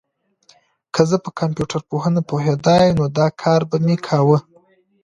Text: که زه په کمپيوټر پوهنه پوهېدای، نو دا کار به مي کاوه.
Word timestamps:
که 0.93 1.01
زه 1.09 1.17
په 1.23 1.29
کمپيوټر 1.39 1.81
پوهنه 1.89 2.21
پوهېدای، 2.29 2.85
نو 2.97 3.05
دا 3.17 3.27
کار 3.41 3.61
به 3.69 3.77
مي 3.85 3.95
کاوه. 4.05 4.37